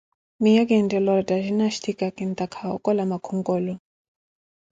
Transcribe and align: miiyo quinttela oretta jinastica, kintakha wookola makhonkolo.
miiyo 0.41 0.61
quinttela 0.69 1.09
oretta 1.15 1.35
jinastica, 1.45 2.05
kintakha 2.17 2.63
wookola 2.71 3.03
makhonkolo. 3.11 3.73